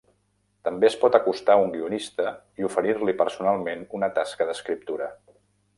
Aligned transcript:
També 0.67 0.87
es 0.87 0.95
pot 1.03 1.17
acostar 1.17 1.57
a 1.57 1.65
un 1.65 1.69
guionista 1.75 2.33
i 2.63 2.67
oferir-li 2.69 3.17
personalment 3.23 3.87
una 3.99 4.13
tasca 4.19 4.49
d'escriptura. 4.51 5.17